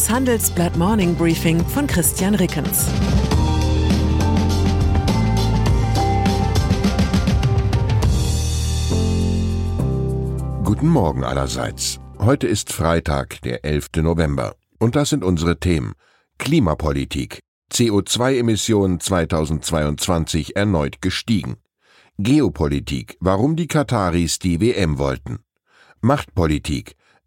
[0.00, 2.86] Das Handelsblatt Morning Briefing von Christian Rickens.
[10.64, 12.00] Guten Morgen allerseits.
[12.18, 13.88] Heute ist Freitag, der 11.
[13.96, 14.54] November.
[14.78, 15.92] Und das sind unsere Themen.
[16.38, 17.40] Klimapolitik.
[17.70, 21.56] CO2-Emissionen 2022 erneut gestiegen.
[22.16, 23.18] Geopolitik.
[23.20, 25.40] Warum die Kataris die WM wollten.
[26.00, 26.96] Machtpolitik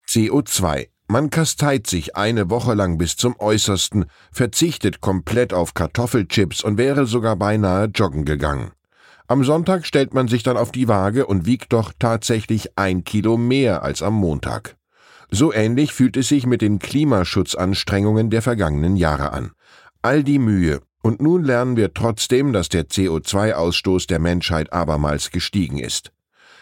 [0.07, 0.89] CO2.
[1.07, 7.05] Man kasteit sich eine Woche lang bis zum Äußersten, verzichtet komplett auf Kartoffelchips und wäre
[7.05, 8.71] sogar beinahe joggen gegangen.
[9.27, 13.37] Am Sonntag stellt man sich dann auf die Waage und wiegt doch tatsächlich ein Kilo
[13.37, 14.77] mehr als am Montag.
[15.31, 19.51] So ähnlich fühlt es sich mit den Klimaschutzanstrengungen der vergangenen Jahre an.
[20.03, 25.79] All die Mühe, und nun lernen wir trotzdem, dass der CO2-Ausstoß der Menschheit abermals gestiegen
[25.79, 26.11] ist.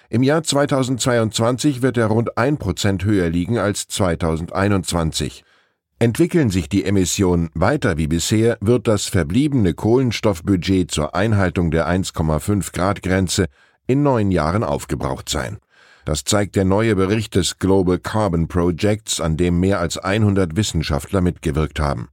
[0.09, 5.43] Im Jahr 2022 wird er rund ein Prozent höher liegen als 2021.
[6.03, 12.73] Entwickeln sich die Emissionen weiter wie bisher, wird das verbliebene Kohlenstoffbudget zur Einhaltung der 1,5
[12.73, 13.45] Grad Grenze
[13.87, 15.59] in neun Jahren aufgebraucht sein.
[16.03, 21.21] Das zeigt der neue Bericht des Global Carbon Projects, an dem mehr als 100 Wissenschaftler
[21.21, 22.09] mitgewirkt haben.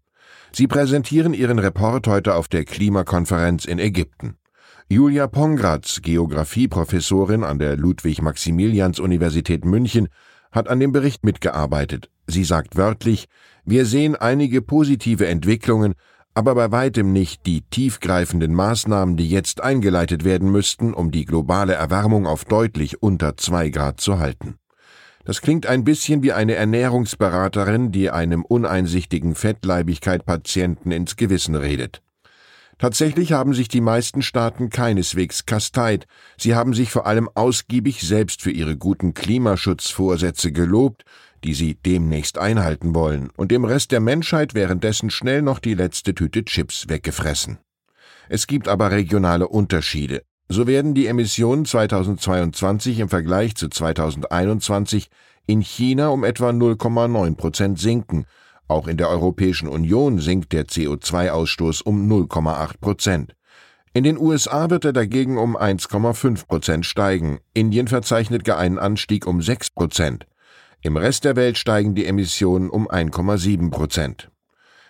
[0.53, 4.37] Sie präsentieren ihren Report heute auf der Klimakonferenz in Ägypten.
[4.89, 10.07] Julia Pongratz, Geographieprofessorin an der Ludwig-Maximilians-Universität München,
[10.53, 12.09] hat an dem Bericht mitgearbeitet.
[12.31, 13.27] Sie sagt wörtlich,
[13.65, 15.95] wir sehen einige positive Entwicklungen,
[16.33, 21.75] aber bei weitem nicht die tiefgreifenden Maßnahmen, die jetzt eingeleitet werden müssten, um die globale
[21.75, 24.55] Erwärmung auf deutlich unter zwei Grad zu halten.
[25.25, 32.01] Das klingt ein bisschen wie eine Ernährungsberaterin, die einem uneinsichtigen Fettleibigkeit-Patienten ins Gewissen redet.
[32.79, 36.07] Tatsächlich haben sich die meisten Staaten keineswegs kasteit,
[36.39, 41.05] sie haben sich vor allem ausgiebig selbst für ihre guten Klimaschutzvorsätze gelobt,
[41.45, 46.15] die sie demnächst einhalten wollen, und dem Rest der Menschheit währenddessen schnell noch die letzte
[46.15, 47.59] Tüte Chips weggefressen.
[48.29, 50.23] Es gibt aber regionale Unterschiede.
[50.49, 55.09] So werden die Emissionen 2022 im Vergleich zu 2021
[55.47, 58.27] in China um etwa 0,9 Prozent sinken,
[58.71, 63.35] auch in der Europäischen Union sinkt der CO2-Ausstoß um 0,8 Prozent.
[63.93, 67.41] In den USA wird er dagegen um 1,5 Prozent steigen.
[67.53, 70.29] Indien verzeichnet gar einen Anstieg um 6 Prozent.
[70.83, 74.31] Im Rest der Welt steigen die Emissionen um 1,7 Prozent.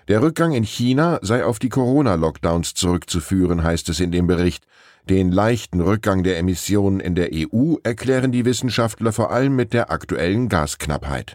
[0.06, 4.66] Der Rückgang in China sei auf die Corona-Lockdowns zurückzuführen, heißt es in dem Bericht.
[5.08, 9.90] Den leichten Rückgang der Emissionen in der EU erklären die Wissenschaftler vor allem mit der
[9.90, 11.34] aktuellen Gasknappheit.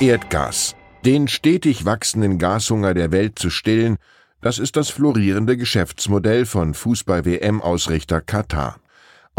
[0.00, 0.74] Erdgas.
[1.04, 3.96] Den stetig wachsenden Gashunger der Welt zu stillen,
[4.40, 8.80] das ist das florierende Geschäftsmodell von Fußball-WM-Ausrichter Katar.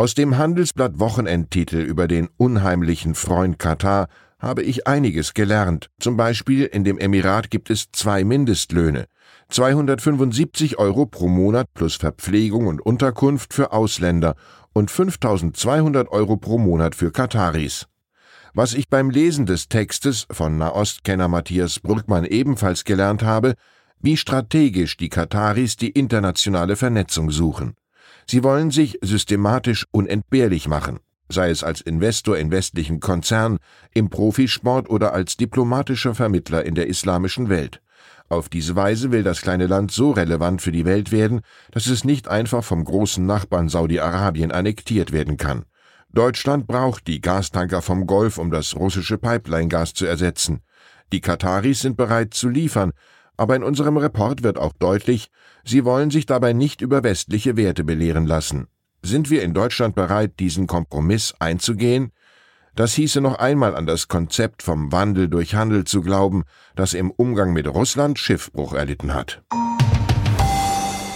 [0.01, 4.07] Aus dem Handelsblatt Wochenendtitel über den unheimlichen Freund Katar
[4.39, 5.91] habe ich einiges gelernt.
[5.99, 9.05] Zum Beispiel in dem Emirat gibt es zwei Mindestlöhne.
[9.49, 14.33] 275 Euro pro Monat plus Verpflegung und Unterkunft für Ausländer
[14.73, 17.85] und 5200 Euro pro Monat für Kataris.
[18.55, 23.53] Was ich beim Lesen des Textes von Nahostkenner Matthias Brückmann ebenfalls gelernt habe,
[23.99, 27.75] wie strategisch die Kataris die internationale Vernetzung suchen.
[28.27, 30.99] Sie wollen sich systematisch unentbehrlich machen,
[31.29, 33.59] sei es als Investor in westlichen Konzernen,
[33.93, 37.81] im Profisport oder als diplomatischer Vermittler in der islamischen Welt.
[38.29, 41.41] Auf diese Weise will das kleine Land so relevant für die Welt werden,
[41.71, 45.65] dass es nicht einfach vom großen Nachbarn Saudi-Arabien annektiert werden kann.
[46.13, 50.61] Deutschland braucht die Gastanker vom Golf, um das russische Pipeline-Gas zu ersetzen.
[51.11, 52.91] Die Kataris sind bereit zu liefern,
[53.41, 55.31] aber in unserem Report wird auch deutlich,
[55.63, 58.67] sie wollen sich dabei nicht über westliche Werte belehren lassen.
[59.01, 62.11] Sind wir in Deutschland bereit, diesen Kompromiss einzugehen?
[62.75, 66.43] Das hieße noch einmal an das Konzept vom Wandel durch Handel zu glauben,
[66.75, 69.41] das im Umgang mit Russland Schiffbruch erlitten hat.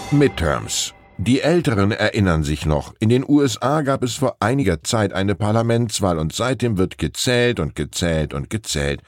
[0.10, 5.36] Midterms Die Älteren erinnern sich noch, in den USA gab es vor einiger Zeit eine
[5.36, 9.02] Parlamentswahl und seitdem wird gezählt und gezählt und gezählt.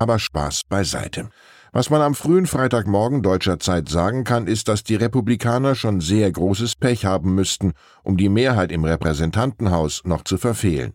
[0.00, 1.30] Aber Spaß beiseite.
[1.72, 6.30] Was man am frühen Freitagmorgen deutscher Zeit sagen kann, ist, dass die Republikaner schon sehr
[6.32, 7.72] großes Pech haben müssten,
[8.02, 10.94] um die Mehrheit im Repräsentantenhaus noch zu verfehlen.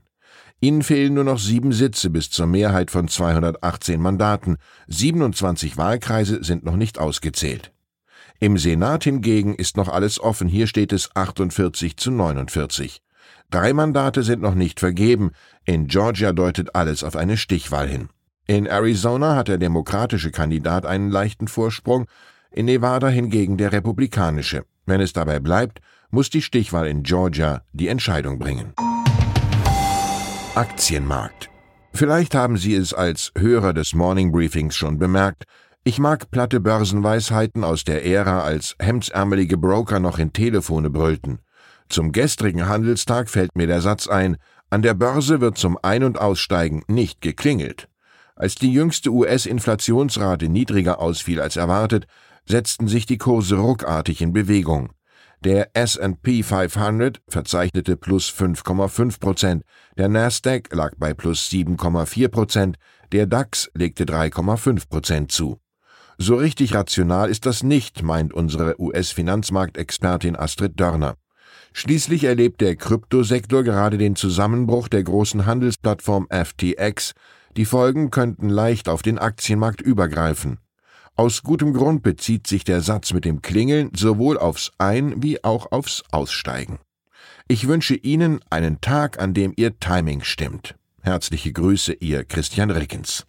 [0.59, 4.57] Ihnen fehlen nur noch sieben Sitze bis zur Mehrheit von 218 Mandaten.
[4.87, 7.71] 27 Wahlkreise sind noch nicht ausgezählt.
[8.39, 13.01] Im Senat hingegen ist noch alles offen, hier steht es 48 zu 49.
[13.51, 15.31] Drei Mandate sind noch nicht vergeben,
[15.65, 18.09] in Georgia deutet alles auf eine Stichwahl hin.
[18.45, 22.07] In Arizona hat der demokratische Kandidat einen leichten Vorsprung,
[22.51, 24.65] in Nevada hingegen der republikanische.
[24.85, 25.79] Wenn es dabei bleibt,
[26.11, 28.73] muss die Stichwahl in Georgia die Entscheidung bringen.
[30.55, 31.49] Aktienmarkt.
[31.93, 35.45] Vielleicht haben Sie es als Hörer des Morning Briefings schon bemerkt,
[35.85, 41.39] ich mag platte Börsenweisheiten aus der Ära, als hemdsärmelige Broker noch in Telefone brüllten.
[41.89, 44.37] Zum gestrigen Handelstag fällt mir der Satz ein,
[44.69, 47.89] an der Börse wird zum Ein- und Aussteigen nicht geklingelt.
[48.35, 52.07] Als die jüngste US-Inflationsrate niedriger ausfiel als erwartet,
[52.45, 54.91] setzten sich die Kurse ruckartig in Bewegung.
[55.43, 59.63] Der S&P 500 verzeichnete plus 5,5 Prozent,
[59.97, 62.77] der Nasdaq lag bei plus 7,4 Prozent,
[63.11, 65.59] der DAX legte 3,5 Prozent zu.
[66.17, 71.15] So richtig rational ist das nicht, meint unsere US-Finanzmarktexpertin Astrid Dörner.
[71.73, 77.13] Schließlich erlebt der Kryptosektor gerade den Zusammenbruch der großen Handelsplattform FTX.
[77.55, 80.57] Die Folgen könnten leicht auf den Aktienmarkt übergreifen.
[81.15, 85.71] Aus gutem Grund bezieht sich der Satz mit dem Klingeln sowohl aufs Ein- wie auch
[85.71, 86.79] aufs Aussteigen.
[87.47, 90.75] Ich wünsche Ihnen einen Tag, an dem Ihr Timing stimmt.
[91.01, 93.27] Herzliche Grüße, Ihr Christian Rickens.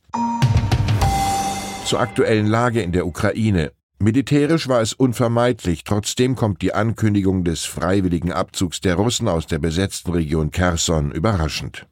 [1.85, 3.73] Zur aktuellen Lage in der Ukraine.
[3.99, 9.59] Militärisch war es unvermeidlich, trotzdem kommt die Ankündigung des freiwilligen Abzugs der Russen aus der
[9.59, 11.87] besetzten Region Kherson überraschend.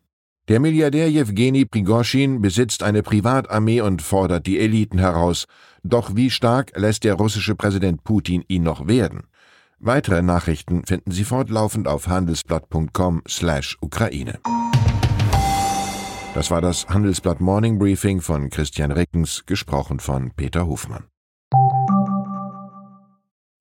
[0.53, 5.47] Der Milliardär Jewgeni Prigoschin besitzt eine Privatarmee und fordert die Eliten heraus.
[5.83, 9.23] Doch wie stark lässt der russische Präsident Putin ihn noch werden?
[9.79, 14.41] Weitere Nachrichten finden Sie fortlaufend auf handelsblatt.com/Ukraine.
[16.35, 21.05] Das war das Handelsblatt Morning Briefing von Christian Rickens, gesprochen von Peter Hofmann.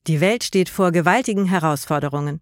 [0.07, 2.41] Die Welt steht vor gewaltigen Herausforderungen.